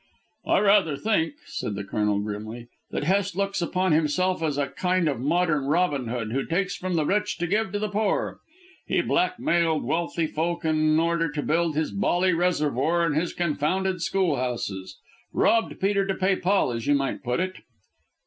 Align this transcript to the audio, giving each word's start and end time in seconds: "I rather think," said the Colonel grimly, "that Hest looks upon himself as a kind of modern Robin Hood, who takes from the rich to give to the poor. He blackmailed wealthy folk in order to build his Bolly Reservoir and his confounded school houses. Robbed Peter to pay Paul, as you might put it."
"I 0.47 0.57
rather 0.61 0.97
think," 0.97 1.35
said 1.45 1.75
the 1.75 1.83
Colonel 1.83 2.17
grimly, 2.21 2.69
"that 2.89 3.03
Hest 3.03 3.35
looks 3.35 3.61
upon 3.61 3.91
himself 3.91 4.41
as 4.41 4.57
a 4.57 4.65
kind 4.69 5.07
of 5.07 5.19
modern 5.19 5.65
Robin 5.65 6.07
Hood, 6.07 6.31
who 6.31 6.43
takes 6.43 6.75
from 6.75 6.95
the 6.95 7.05
rich 7.05 7.37
to 7.37 7.45
give 7.45 7.71
to 7.71 7.77
the 7.77 7.87
poor. 7.87 8.39
He 8.87 9.01
blackmailed 9.03 9.83
wealthy 9.83 10.25
folk 10.25 10.65
in 10.65 10.99
order 10.99 11.31
to 11.31 11.43
build 11.43 11.75
his 11.75 11.91
Bolly 11.91 12.33
Reservoir 12.33 13.05
and 13.05 13.15
his 13.15 13.31
confounded 13.33 14.01
school 14.01 14.37
houses. 14.37 14.97
Robbed 15.33 15.79
Peter 15.79 16.07
to 16.07 16.15
pay 16.15 16.35
Paul, 16.35 16.71
as 16.71 16.87
you 16.87 16.95
might 16.95 17.21
put 17.21 17.39
it." 17.39 17.57